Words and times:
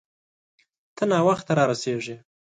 ته 0.95 1.03
ناوخته 1.11 1.51
را 1.57 1.63
رسیږې 1.71 2.15